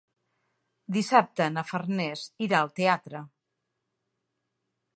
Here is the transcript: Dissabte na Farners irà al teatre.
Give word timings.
Dissabte 0.95 1.49
na 1.57 1.63
Farners 1.71 2.23
irà 2.47 2.61
al 2.63 2.73
teatre. 2.81 3.21